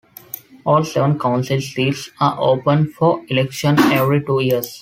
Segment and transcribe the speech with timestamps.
[0.65, 4.79] All seven council seats are open for election every two years.